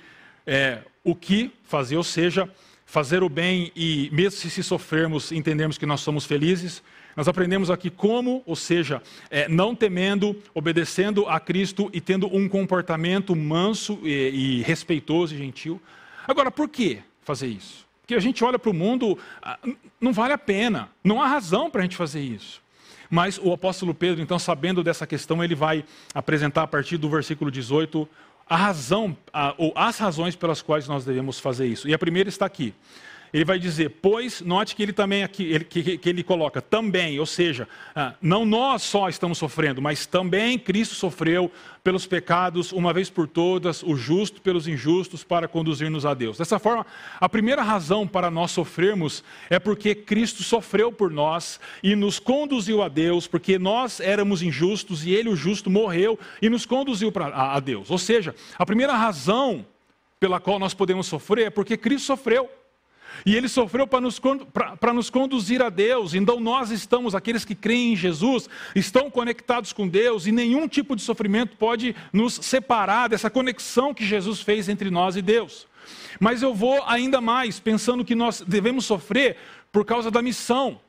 [0.46, 2.50] é, o que fazer, ou seja,
[2.86, 6.84] fazer o bem e, mesmo se, se sofrermos, entendemos que nós somos felizes.
[7.16, 12.48] Nós aprendemos aqui como, ou seja, é, não temendo, obedecendo a Cristo e tendo um
[12.48, 15.82] comportamento manso e, e respeitoso e gentil.
[16.28, 17.88] Agora, por que fazer isso?
[18.08, 19.60] que a gente olha para o mundo, ah,
[20.00, 22.62] não vale a pena, não há razão para a gente fazer isso.
[23.10, 27.50] Mas o apóstolo Pedro, então, sabendo dessa questão, ele vai apresentar a partir do versículo
[27.50, 28.08] 18
[28.50, 31.88] a razão, a, ou as razões pelas quais nós devemos fazer isso.
[31.88, 32.74] E a primeira está aqui.
[33.38, 37.20] Ele vai dizer, pois, note que ele também aqui, ele, que, que ele coloca também,
[37.20, 41.52] ou seja, ah, não nós só estamos sofrendo, mas também Cristo sofreu
[41.84, 46.40] pelos pecados, uma vez por todas, o justo pelos injustos, para conduzir-nos a Deus.
[46.40, 46.84] Dessa forma,
[47.20, 52.82] a primeira razão para nós sofrermos é porque Cristo sofreu por nós e nos conduziu
[52.82, 57.28] a Deus, porque nós éramos injustos e Ele, o justo, morreu e nos conduziu pra,
[57.28, 57.92] a, a Deus.
[57.92, 59.64] Ou seja, a primeira razão
[60.20, 62.50] pela qual nós podemos sofrer é porque Cristo sofreu.
[63.26, 64.22] E ele sofreu para nos,
[64.94, 66.14] nos conduzir a Deus.
[66.14, 70.96] Então nós estamos, aqueles que creem em Jesus, estão conectados com Deus e nenhum tipo
[70.96, 75.68] de sofrimento pode nos separar dessa conexão que Jesus fez entre nós e Deus.
[76.20, 79.38] Mas eu vou ainda mais, pensando que nós devemos sofrer
[79.72, 80.80] por causa da missão.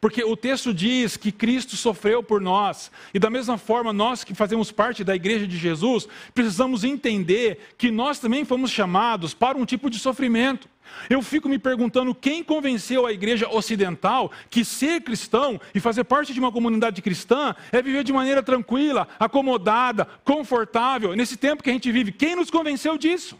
[0.00, 4.34] Porque o texto diz que Cristo sofreu por nós, e da mesma forma, nós que
[4.34, 9.64] fazemos parte da igreja de Jesus, precisamos entender que nós também fomos chamados para um
[9.64, 10.68] tipo de sofrimento.
[11.08, 16.32] Eu fico me perguntando quem convenceu a igreja ocidental que ser cristão e fazer parte
[16.32, 21.72] de uma comunidade cristã é viver de maneira tranquila, acomodada, confortável, nesse tempo que a
[21.72, 22.12] gente vive.
[22.12, 23.38] Quem nos convenceu disso?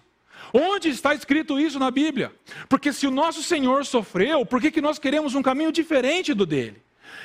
[0.57, 2.33] Onde está escrito isso na Bíblia?
[2.69, 6.47] Porque se o nosso Senhor sofreu, por que, que nós queremos um caminho diferente do
[6.47, 6.81] dele?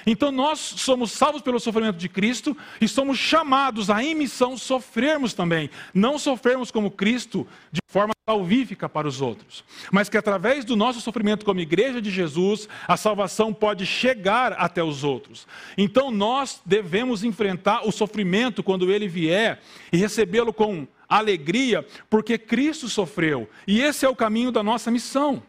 [0.06, 5.70] Então nós somos salvos pelo sofrimento de Cristo e somos chamados à emissão sofrermos também.
[5.94, 11.02] Não sofrermos como Cristo de forma salvífica para os outros, mas que através do nosso
[11.02, 15.48] sofrimento como igreja de Jesus, a salvação pode chegar até os outros.
[15.78, 19.62] Então nós devemos enfrentar o sofrimento quando ele vier
[19.92, 23.50] e recebê-lo com alegria, porque Cristo sofreu.
[23.68, 25.42] E esse é o caminho da nossa missão.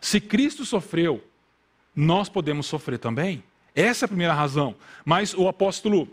[0.00, 1.24] Se Cristo sofreu,
[1.96, 3.42] nós podemos sofrer também.
[3.74, 4.74] Essa é a primeira razão.
[5.04, 6.06] Mas o apóstolo,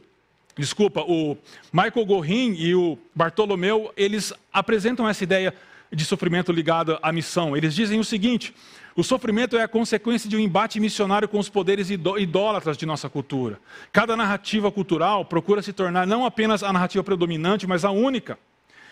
[0.57, 1.37] desculpa, o
[1.73, 5.53] Michael Gorin e o Bartolomeu, eles apresentam essa ideia
[5.91, 7.57] de sofrimento ligado à missão.
[7.57, 8.53] Eles dizem o seguinte:
[8.95, 13.09] o sofrimento é a consequência de um embate missionário com os poderes idólatras de nossa
[13.09, 13.59] cultura.
[13.91, 18.37] Cada narrativa cultural procura se tornar não apenas a narrativa predominante, mas a única.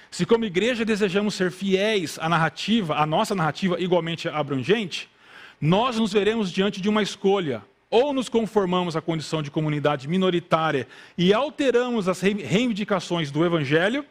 [0.10, 5.10] Se, como igreja, desejamos ser fiéis à narrativa, à nossa narrativa igualmente abrangente,
[5.60, 10.88] nós nos veremos diante de uma escolha ou nos conformamos à condição de comunidade minoritária
[11.17, 14.06] e alteramos as reivindicações do Evangelho,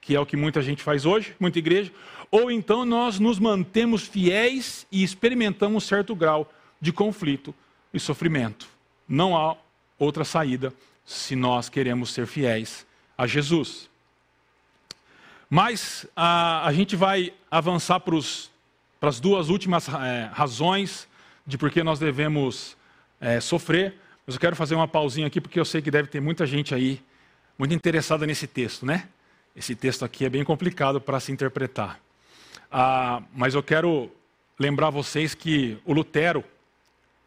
[0.00, 1.92] que é o que muita gente faz hoje, muita igreja,
[2.30, 7.54] ou então nós nos mantemos fiéis e experimentamos certo grau de conflito
[7.92, 8.66] e sofrimento.
[9.08, 9.56] Não há
[9.98, 10.72] outra saída
[11.04, 12.86] se nós queremos ser fiéis
[13.16, 13.91] a Jesus.
[15.54, 18.16] Mas a, a gente vai avançar para,
[19.02, 21.06] as duas últimas é, razões
[21.46, 22.74] de por que nós devemos
[23.20, 23.94] é, sofrer.
[24.26, 26.74] Mas eu quero fazer uma pausinha aqui, porque eu sei que deve ter muita gente
[26.74, 27.02] aí
[27.58, 29.10] muito interessada nesse texto, né?
[29.54, 32.00] Esse texto aqui é bem complicado para se interpretar.
[32.70, 34.10] Ah, mas eu quero
[34.58, 36.42] lembrar vocês que o Lutero,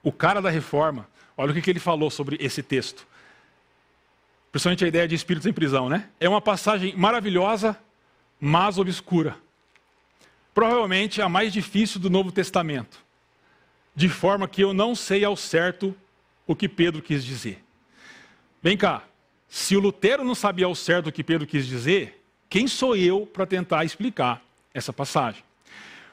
[0.01, 1.07] o cara da reforma,
[1.37, 3.05] olha o que, que ele falou sobre esse texto.
[4.51, 6.09] Principalmente a ideia de espíritos em prisão, né?
[6.19, 7.77] É uma passagem maravilhosa,
[8.39, 9.37] mas obscura.
[10.53, 13.05] Provavelmente a mais difícil do Novo Testamento
[13.95, 15.95] de forma que eu não sei ao certo
[16.45, 17.63] o que Pedro quis dizer.
[18.61, 19.03] Vem cá,
[19.47, 23.25] se o Lutero não sabia ao certo o que Pedro quis dizer, quem sou eu
[23.25, 24.41] para tentar explicar
[24.73, 25.43] essa passagem?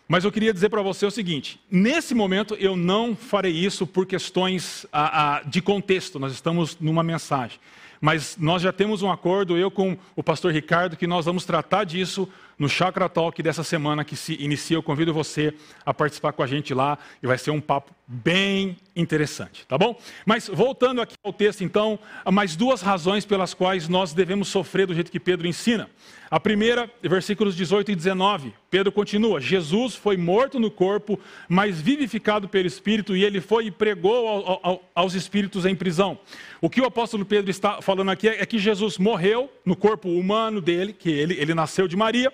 [0.07, 4.07] Mas eu queria dizer para você o seguinte: nesse momento eu não farei isso por
[4.07, 7.59] questões a, a, de contexto, nós estamos numa mensagem.
[8.03, 11.85] Mas nós já temos um acordo, eu com o pastor Ricardo, que nós vamos tratar
[11.85, 14.77] disso no Chakra Talk dessa semana que se inicia.
[14.77, 15.55] Eu convido você
[15.87, 19.99] a participar com a gente lá e vai ser um papo bem interessante, tá bom?
[20.27, 24.87] Mas voltando aqui ao texto, então, há mais duas razões pelas quais nós devemos sofrer
[24.87, 25.89] do jeito que Pedro ensina.
[26.31, 32.49] A primeira, versículos 18 e 19, Pedro continua: Jesus foi morto no corpo, mas vivificado
[32.49, 36.19] pelo Espírito, e ele foi e pregou ao, ao, aos espíritos em prisão.
[36.61, 40.61] O que o apóstolo Pedro está falando aqui é que Jesus morreu no corpo humano
[40.61, 42.33] dele, que ele, ele nasceu de Maria,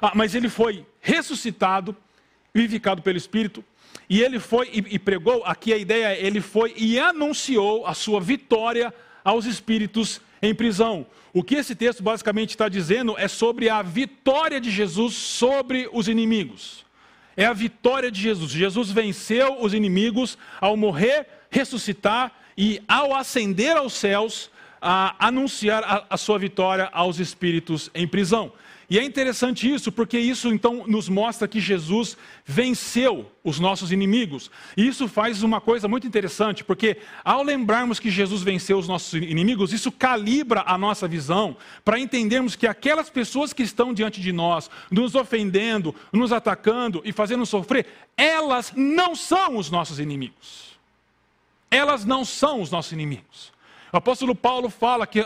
[0.00, 1.96] ah, mas ele foi ressuscitado,
[2.52, 3.64] vivificado pelo Espírito,
[4.08, 7.94] e ele foi e, e pregou, aqui a ideia é, ele foi e anunciou a
[7.94, 8.92] sua vitória
[9.24, 11.06] aos espíritos em prisão.
[11.32, 16.06] O que esse texto basicamente está dizendo é sobre a vitória de Jesus sobre os
[16.08, 16.84] inimigos.
[17.36, 18.52] É a vitória de Jesus.
[18.52, 24.50] Jesus venceu os inimigos ao morrer, ressuscitar e ao ascender aos céus,
[24.86, 28.52] a anunciar a, a sua vitória aos espíritos em prisão.
[28.88, 34.50] E é interessante isso, porque isso então nos mostra que Jesus venceu os nossos inimigos.
[34.76, 39.14] E isso faz uma coisa muito interessante, porque ao lembrarmos que Jesus venceu os nossos
[39.14, 44.32] inimigos, isso calibra a nossa visão para entendermos que aquelas pessoas que estão diante de
[44.32, 50.74] nós, nos ofendendo, nos atacando e fazendo sofrer, elas não são os nossos inimigos.
[51.70, 53.53] Elas não são os nossos inimigos.
[53.94, 55.24] O apóstolo Paulo fala que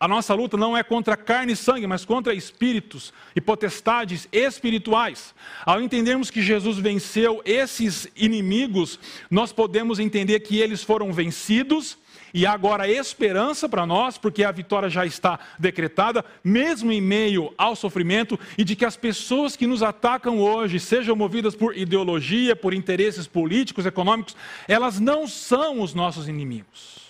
[0.00, 5.32] a nossa luta não é contra carne e sangue, mas contra espíritos e potestades espirituais.
[5.64, 8.98] Ao entendermos que Jesus venceu esses inimigos,
[9.30, 11.96] nós podemos entender que eles foram vencidos
[12.34, 17.54] e agora há esperança para nós, porque a vitória já está decretada, mesmo em meio
[17.56, 22.56] ao sofrimento, e de que as pessoas que nos atacam hoje, sejam movidas por ideologia,
[22.56, 24.34] por interesses políticos, econômicos,
[24.66, 27.07] elas não são os nossos inimigos.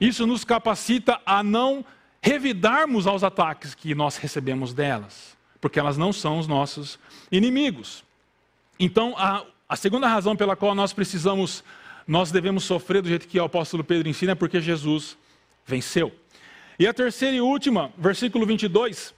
[0.00, 1.84] Isso nos capacita a não
[2.20, 6.98] revidarmos aos ataques que nós recebemos delas, porque elas não são os nossos
[7.30, 8.04] inimigos.
[8.78, 11.64] Então, a, a segunda razão pela qual nós precisamos,
[12.06, 15.16] nós devemos sofrer do jeito que o apóstolo Pedro ensina é porque Jesus
[15.66, 16.12] venceu.
[16.78, 19.12] E a terceira e última, versículo 22,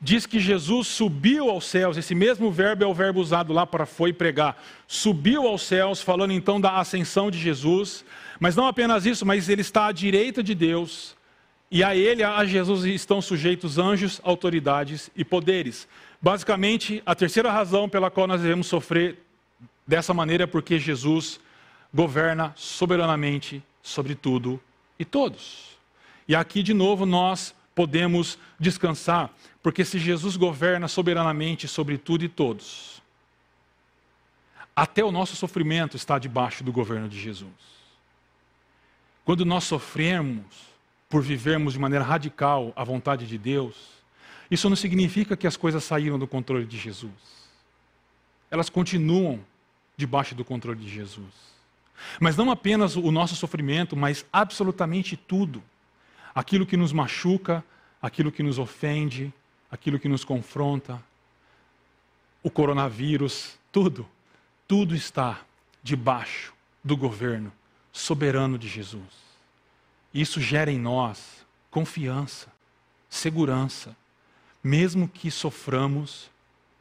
[0.00, 3.86] diz que Jesus subiu aos céus, esse mesmo verbo é o verbo usado lá para
[3.86, 4.62] foi pregar.
[4.86, 8.04] Subiu aos céus, falando então da ascensão de Jesus,
[8.40, 11.16] mas não apenas isso, mas ele está à direita de Deus,
[11.70, 15.88] E a ele, a Jesus, estão sujeitos anjos, autoridades e poderes.
[16.22, 19.18] Basicamente, a terceira razão pela qual nós devemos sofrer
[19.84, 21.40] dessa maneira é porque Jesus
[21.92, 24.60] governa soberanamente sobre tudo
[24.98, 25.76] e todos.
[26.28, 32.28] E aqui, de novo, nós podemos descansar, porque se Jesus governa soberanamente sobre tudo e
[32.28, 33.02] todos,
[34.76, 37.50] até o nosso sofrimento está debaixo do governo de Jesus.
[39.24, 40.44] Quando nós sofremos
[41.08, 43.74] por vivermos de maneira radical a vontade de Deus,
[44.50, 47.10] isso não significa que as coisas saíram do controle de Jesus.
[48.50, 49.40] Elas continuam
[49.96, 51.54] debaixo do controle de Jesus.
[52.20, 55.62] Mas não apenas o nosso sofrimento, mas absolutamente tudo.
[56.34, 57.64] Aquilo que nos machuca,
[58.02, 59.32] aquilo que nos ofende,
[59.70, 61.02] aquilo que nos confronta,
[62.42, 64.06] o coronavírus, tudo,
[64.68, 65.40] tudo está
[65.82, 67.50] debaixo do governo
[67.94, 69.24] soberano de Jesus.
[70.12, 72.48] Isso gera em nós confiança,
[73.08, 73.96] segurança,
[74.62, 76.28] mesmo que soframos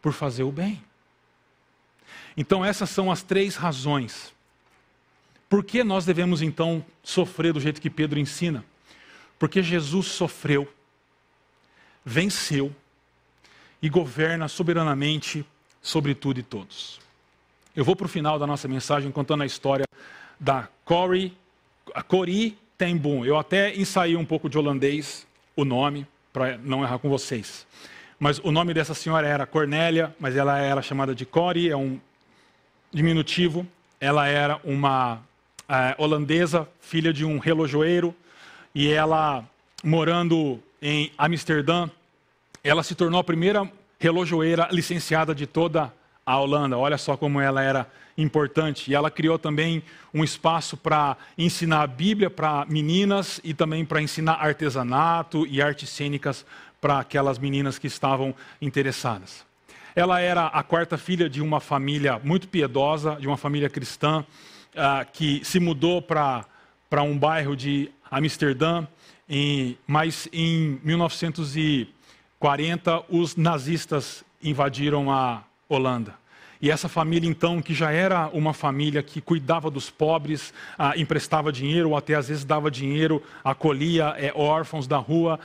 [0.02, 0.84] por fazer o bem.
[2.36, 4.34] Então, essas são as três razões.
[5.48, 8.66] Por que nós devemos então sofrer do jeito que Pedro ensina?
[9.38, 10.72] Porque Jesus sofreu,
[12.04, 12.76] venceu
[13.82, 15.46] e governa soberanamente
[15.82, 17.00] sobre tudo e todos.
[17.76, 19.86] Eu vou para o final da nossa mensagem contando a história
[20.44, 21.38] da Cori
[22.78, 23.24] Tenboom.
[23.24, 25.26] Eu até ensaiei um pouco de holandês
[25.56, 27.66] o nome, para não errar com vocês.
[28.20, 31.98] Mas o nome dessa senhora era Cornélia, mas ela era chamada de Cori, é um
[32.92, 33.66] diminutivo.
[34.02, 35.22] Ela era uma
[35.70, 38.14] é, holandesa, filha de um relojoeiro,
[38.76, 39.46] e ela,
[39.82, 41.90] morando em Amsterdã,
[42.62, 45.92] ela se tornou a primeira relojoeira licenciada de toda a
[46.26, 46.78] Holanda.
[46.78, 47.86] Olha só como ela era
[48.18, 48.92] importante.
[48.92, 49.84] E ela criou também
[50.14, 55.90] um espaço para ensinar a Bíblia para meninas e também para ensinar artesanato e artes
[55.90, 56.46] cênicas
[56.80, 59.44] para aquelas meninas que estavam interessadas.
[59.96, 64.26] Ela era a quarta filha de uma família muito piedosa, de uma família cristã,
[64.76, 66.48] uh, que se mudou para
[67.04, 68.88] um bairro de Amsterdã,
[69.30, 76.16] em, mas em 1940 os nazistas invadiram a Holanda.
[76.62, 81.52] E essa família, então, que já era uma família que cuidava dos pobres, ah, emprestava
[81.52, 85.40] dinheiro, ou até às vezes dava dinheiro, acolhia é, órfãos da rua,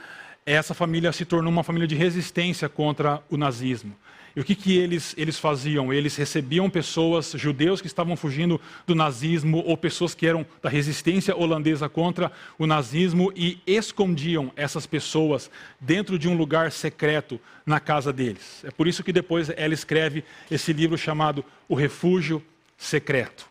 [0.46, 3.94] essa família se tornou uma família de resistência contra o nazismo.
[4.36, 5.92] E o que, que eles, eles faziam?
[5.92, 11.36] Eles recebiam pessoas, judeus que estavam fugindo do nazismo, ou pessoas que eram da resistência
[11.36, 18.12] holandesa contra o nazismo, e escondiam essas pessoas dentro de um lugar secreto na casa
[18.12, 18.64] deles.
[18.64, 22.42] É por isso que depois ela escreve esse livro chamado O Refúgio
[22.76, 23.46] Secreto.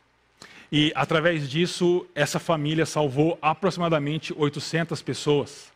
[0.72, 5.72] E através disso, essa família salvou aproximadamente 800 pessoas.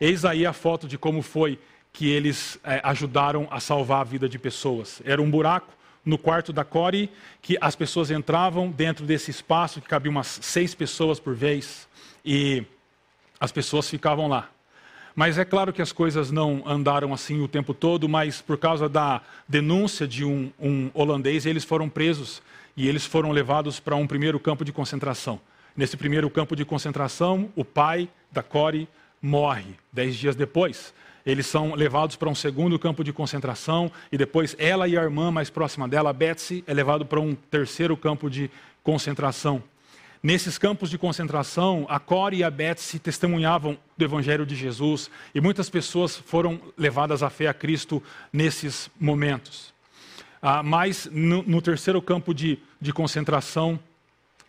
[0.00, 1.58] Eis aí a foto de como foi
[1.96, 5.00] que eles é, ajudaram a salvar a vida de pessoas.
[5.02, 5.72] Era um buraco
[6.04, 10.74] no quarto da Core que as pessoas entravam dentro desse espaço que cabia umas seis
[10.74, 11.88] pessoas por vez
[12.22, 12.62] e
[13.40, 14.50] as pessoas ficavam lá.
[15.14, 18.90] Mas é claro que as coisas não andaram assim o tempo todo, mas por causa
[18.90, 22.42] da denúncia de um, um holandês, eles foram presos
[22.76, 25.40] e eles foram levados para um primeiro campo de concentração.
[25.74, 28.86] Nesse primeiro campo de concentração, o pai da Core
[29.22, 30.92] morre dez dias depois
[31.26, 35.32] eles são levados para um segundo campo de concentração e depois ela e a irmã
[35.32, 38.48] mais próxima dela, Betsy, é levado para um terceiro campo de
[38.84, 39.60] concentração.
[40.22, 45.40] Nesses campos de concentração, a Core e a Betsy testemunhavam do Evangelho de Jesus e
[45.40, 49.74] muitas pessoas foram levadas à fé a Cristo nesses momentos.
[50.40, 53.78] Ah, mas no, no, terceiro campo de, de concentração,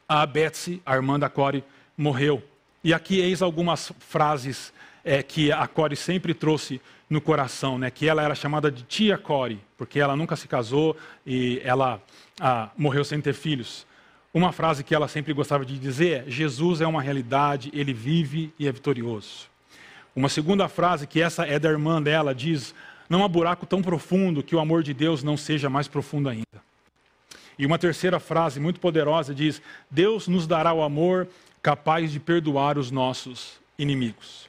[0.08, 1.64] a Betsy, a irmã da Core,
[1.98, 2.42] morreu.
[2.84, 4.72] E aqui eis algumas frases
[5.08, 7.90] é, que a Core sempre trouxe no coração, né?
[7.90, 12.02] que ela era chamada de tia Core, porque ela nunca se casou e ela
[12.42, 13.88] ah, morreu sem ter filhos.
[14.34, 18.54] Uma frase que ela sempre gostava de dizer é: Jesus é uma realidade, ele vive
[18.60, 19.48] e é vitorioso.
[20.14, 22.76] Uma segunda frase, que essa é da irmã dela, diz:
[23.10, 26.68] Não há buraco tão profundo que o amor de Deus não seja mais profundo ainda.
[27.58, 31.30] E uma terceira frase muito poderosa diz: Deus nos dará o amor
[31.62, 34.47] capaz de perdoar os nossos inimigos.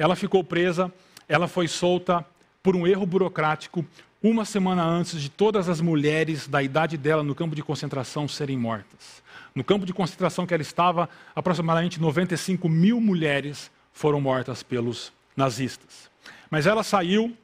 [0.00, 0.90] Ela ficou presa,
[1.28, 2.24] ela foi solta
[2.62, 3.84] por um erro burocrático
[4.22, 8.56] uma semana antes de todas as mulheres da idade dela no campo de concentração serem
[8.56, 9.22] mortas.
[9.54, 16.10] No campo de concentração que ela estava, aproximadamente 95 mil mulheres foram mortas pelos nazistas.
[16.50, 17.36] Mas ela saiu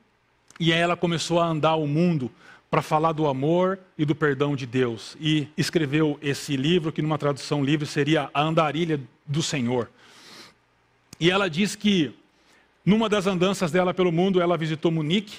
[0.58, 2.32] e ela começou a andar o mundo
[2.70, 5.14] para falar do amor e do perdão de Deus.
[5.20, 9.90] E escreveu esse livro, que numa tradução livre seria A Andarilha do Senhor.
[11.20, 12.14] E ela diz que
[12.86, 15.38] Numa das andanças dela pelo mundo, ela visitou Munique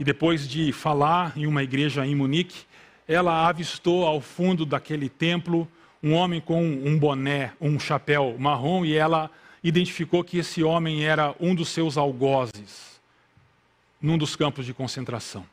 [0.00, 2.64] e depois de falar em uma igreja em Munique,
[3.06, 5.68] ela avistou ao fundo daquele templo
[6.02, 9.30] um homem com um boné, um chapéu marrom e ela
[9.62, 13.00] identificou que esse homem era um dos seus algozes
[14.02, 15.46] num dos campos de concentração.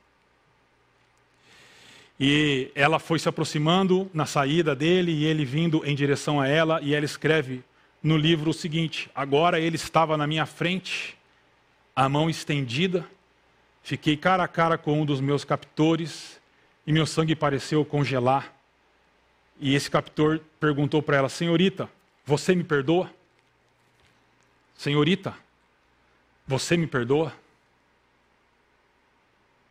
[2.19, 6.81] E ela foi se aproximando na saída dele e ele vindo em direção a ela,
[6.81, 7.63] e ela escreve
[8.01, 11.15] no livro o seguinte: Agora ele estava na minha frente
[11.95, 13.07] a mão estendida,
[13.81, 16.41] fiquei cara a cara com um dos meus captores
[16.85, 18.53] e meu sangue pareceu congelar.
[19.59, 21.89] E esse captor perguntou para ela: Senhorita,
[22.25, 23.09] você me perdoa?
[24.75, 25.33] Senhorita,
[26.45, 27.33] você me perdoa?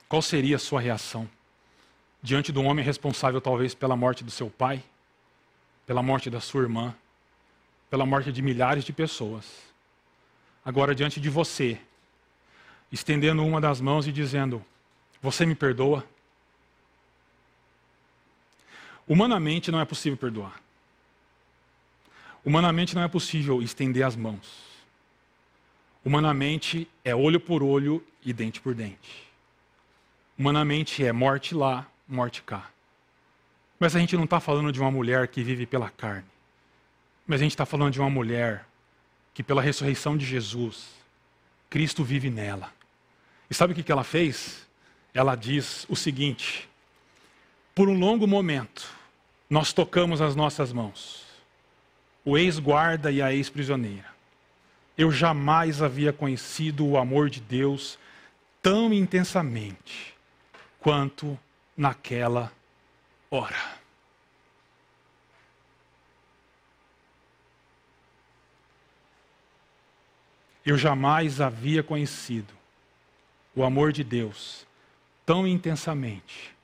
[0.08, 1.28] Qual seria a sua reação
[2.22, 4.82] diante de um homem responsável, talvez, pela morte do seu pai,
[5.86, 6.94] pela morte da sua irmã,
[7.90, 9.44] pela morte de milhares de pessoas?
[10.64, 11.78] Agora, diante de você,
[12.94, 14.64] estendendo uma das mãos e dizendo:
[15.20, 16.06] Você me perdoa?
[19.06, 20.62] Humanamente não é possível perdoar.
[22.44, 24.64] Humanamente não é possível estender as mãos.
[26.04, 29.24] Humanamente é olho por olho e dente por dente.
[30.38, 32.70] Humanamente é morte lá, morte cá.
[33.78, 36.28] Mas a gente não está falando de uma mulher que vive pela carne.
[37.26, 38.66] Mas a gente está falando de uma mulher
[39.32, 40.90] que, pela ressurreição de Jesus,
[41.68, 42.72] Cristo vive nela.
[43.50, 44.66] E sabe o que ela fez?
[45.12, 46.68] Ela diz o seguinte:
[47.74, 48.88] por um longo momento,
[49.48, 51.24] nós tocamos as nossas mãos,
[52.24, 54.12] o ex-guarda e a ex-prisioneira.
[54.96, 57.98] Eu jamais havia conhecido o amor de Deus
[58.62, 60.14] tão intensamente
[60.78, 61.38] quanto
[61.76, 62.52] naquela
[63.30, 63.74] hora.
[70.64, 72.63] Eu jamais havia conhecido
[73.54, 74.66] o amor de Deus
[75.24, 76.54] tão intensamente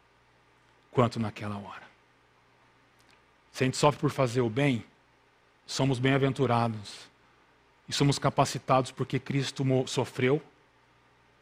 [0.90, 1.88] quanto naquela hora.
[3.52, 4.84] Se a gente sofre por fazer o bem,
[5.66, 7.08] somos bem-aventurados
[7.88, 10.42] e somos capacitados porque Cristo sofreu,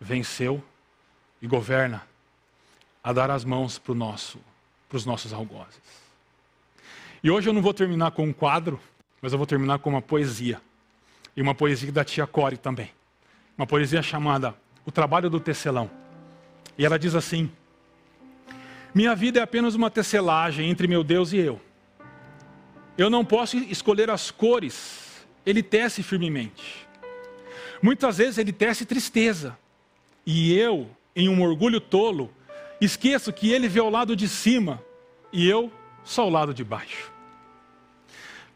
[0.00, 0.62] venceu
[1.40, 2.06] e governa
[3.02, 4.38] a dar as mãos para nosso,
[4.92, 5.80] os nossos algozes.
[7.22, 8.80] E hoje eu não vou terminar com um quadro,
[9.20, 10.60] mas eu vou terminar com uma poesia.
[11.36, 12.92] E uma poesia da tia Core também.
[13.56, 14.54] Uma poesia chamada
[14.88, 15.90] o trabalho do tecelão.
[16.78, 17.50] E ela diz assim:
[18.94, 21.60] Minha vida é apenas uma tecelagem entre meu Deus e eu.
[22.96, 26.88] Eu não posso escolher as cores, ele tece firmemente.
[27.82, 29.56] Muitas vezes ele tece tristeza,
[30.24, 32.32] e eu, em um orgulho tolo,
[32.80, 34.82] esqueço que ele vê o lado de cima
[35.30, 35.70] e eu
[36.02, 37.12] só o lado de baixo.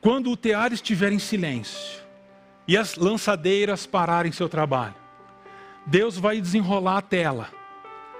[0.01, 2.03] Quando o tear estiver em silêncio
[2.67, 5.02] e as lançadeiras pararem seu trabalho,
[5.87, 7.51] Deus vai desenrolar a tela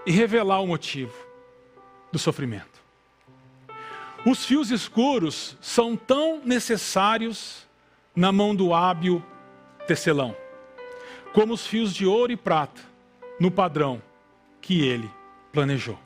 [0.05, 1.15] e revelar o motivo
[2.11, 2.83] do sofrimento.
[4.25, 7.67] Os fios escuros são tão necessários
[8.15, 9.23] na mão do hábil
[9.87, 10.37] tecelão,
[11.33, 12.81] como os fios de ouro e prata
[13.41, 14.01] no padrão
[14.61, 15.11] que ele
[15.53, 15.99] planejou.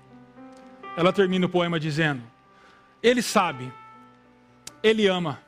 [0.97, 2.23] Ela termina o poema dizendo:
[3.03, 3.71] Ele sabe,
[4.83, 5.41] ele ama,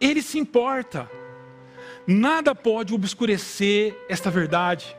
[0.00, 1.10] ele se importa.
[2.06, 4.96] Nada pode obscurecer esta verdade.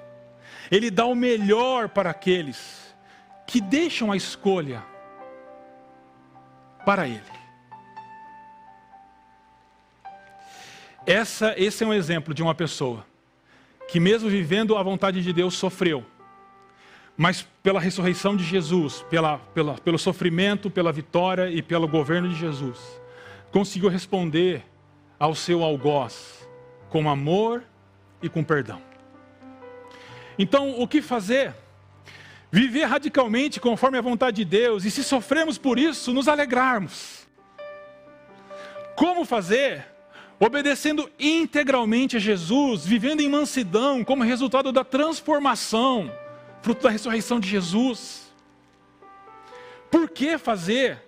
[0.71, 2.95] Ele dá o melhor para aqueles
[3.47, 4.83] que deixam a escolha
[6.85, 7.21] para Ele.
[11.05, 13.05] Essa, esse é um exemplo de uma pessoa
[13.87, 16.05] que, mesmo vivendo a vontade de Deus, sofreu,
[17.17, 22.35] mas pela ressurreição de Jesus, pela, pela, pelo sofrimento, pela vitória e pelo governo de
[22.35, 22.77] Jesus,
[23.51, 24.63] conseguiu responder
[25.19, 26.47] ao seu algoz
[26.89, 27.63] com amor
[28.21, 28.88] e com perdão.
[30.39, 31.53] Então, o que fazer?
[32.49, 37.27] Viver radicalmente conforme a vontade de Deus e, se sofremos por isso, nos alegrarmos.
[38.95, 39.85] Como fazer?
[40.39, 46.09] Obedecendo integralmente a Jesus, vivendo em mansidão, como resultado da transformação,
[46.61, 48.33] fruto da ressurreição de Jesus.
[49.91, 51.03] Por que fazer?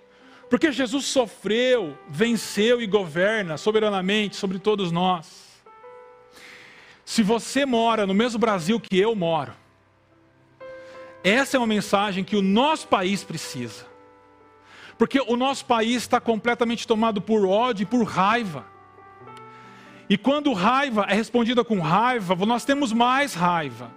[0.49, 5.40] Porque Jesus sofreu, venceu e governa soberanamente sobre todos nós.
[7.05, 9.53] Se você mora no mesmo Brasil que eu moro,
[11.23, 13.85] essa é uma mensagem que o nosso país precisa.
[14.97, 18.65] Porque o nosso país está completamente tomado por ódio e por raiva.
[20.09, 23.91] E quando raiva é respondida com raiva, nós temos mais raiva.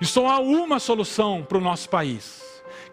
[0.00, 2.42] E só há uma solução para o nosso país,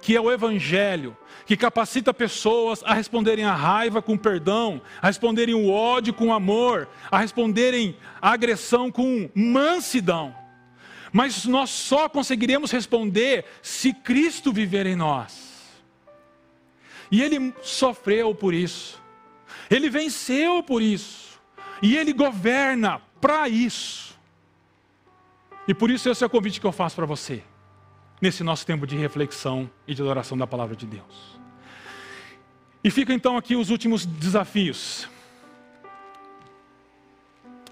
[0.01, 1.15] que é o Evangelho,
[1.45, 6.87] que capacita pessoas a responderem a raiva com perdão, a responderem o ódio com amor,
[7.11, 10.35] a responderem a agressão com mansidão.
[11.15, 15.63] mas nós só conseguiremos responder se Cristo viver em nós.
[17.09, 19.01] E ele sofreu por isso,
[19.69, 21.39] ele venceu por isso,
[21.81, 24.13] e ele governa para isso.
[25.65, 27.41] E por isso esse é o convite que eu faço para você,
[28.21, 31.34] nesse nosso tempo de reflexão e de adoração da palavra de Deus.
[32.85, 35.09] E fica então aqui os últimos desafios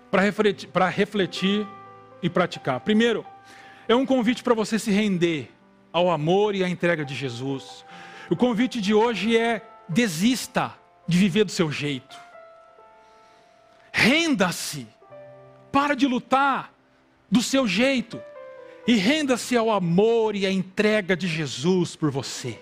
[0.09, 1.67] para refletir, refletir
[2.23, 2.79] e praticar.
[2.79, 3.23] Primeiro,
[3.87, 5.51] é um convite para você se render
[5.91, 7.85] ao amor e à entrega de Jesus.
[8.27, 10.73] O convite de hoje é: desista
[11.07, 12.17] de viver do seu jeito.
[13.91, 14.87] Renda-se.
[15.71, 16.73] Para de lutar
[17.29, 18.19] do seu jeito.
[18.87, 22.59] E renda-se ao amor e à entrega de Jesus por você.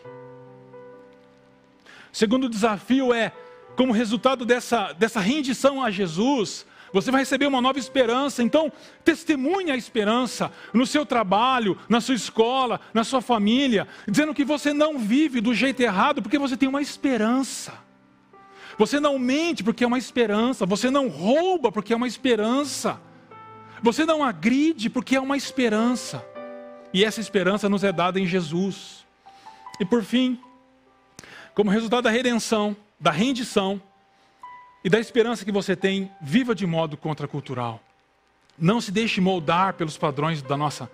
[2.11, 3.31] Segundo desafio é,
[3.75, 8.43] como resultado dessa, dessa rendição a Jesus, você vai receber uma nova esperança.
[8.43, 8.71] Então,
[9.03, 14.73] testemunhe a esperança no seu trabalho, na sua escola, na sua família, dizendo que você
[14.73, 17.73] não vive do jeito errado porque você tem uma esperança.
[18.77, 20.65] Você não mente porque é uma esperança.
[20.65, 22.99] Você não rouba porque é uma esperança.
[23.81, 26.25] Você não agride porque é uma esperança.
[26.93, 29.05] E essa esperança nos é dada em Jesus.
[29.79, 30.39] E por fim,
[31.53, 33.81] como resultado da redenção, da rendição,
[34.83, 37.81] e da esperança que você tem, viva de modo contracultural.
[38.57, 40.91] Não se deixe moldar pelos padrões da nossa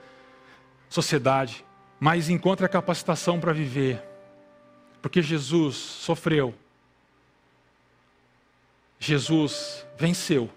[0.89, 1.65] sociedade,
[1.99, 4.03] mas encontre a capacitação para viver.
[5.01, 6.53] Porque Jesus sofreu,
[8.99, 10.49] Jesus venceu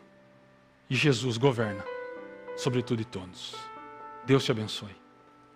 [0.89, 1.85] e Jesus governa
[2.57, 3.55] sobre tudo e todos.
[4.25, 5.00] Deus te abençoe.